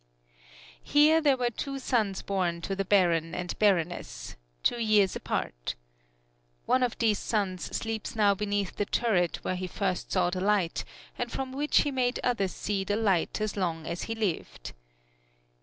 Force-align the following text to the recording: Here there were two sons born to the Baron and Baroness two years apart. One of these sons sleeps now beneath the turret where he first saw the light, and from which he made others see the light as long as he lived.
Here 0.81 1.21
there 1.21 1.37
were 1.37 1.51
two 1.51 1.77
sons 1.77 2.23
born 2.23 2.61
to 2.61 2.75
the 2.75 2.83
Baron 2.83 3.35
and 3.35 3.53
Baroness 3.59 4.35
two 4.63 4.79
years 4.81 5.15
apart. 5.15 5.75
One 6.65 6.81
of 6.81 6.97
these 6.97 7.19
sons 7.19 7.65
sleeps 7.77 8.15
now 8.15 8.33
beneath 8.33 8.77
the 8.77 8.85
turret 8.87 9.37
where 9.43 9.53
he 9.55 9.67
first 9.67 10.11
saw 10.11 10.31
the 10.31 10.41
light, 10.41 10.85
and 11.19 11.31
from 11.31 11.51
which 11.51 11.81
he 11.81 11.91
made 11.91 12.19
others 12.23 12.51
see 12.55 12.83
the 12.83 12.95
light 12.95 13.39
as 13.41 13.55
long 13.55 13.85
as 13.85 14.05
he 14.09 14.15
lived. 14.15 14.73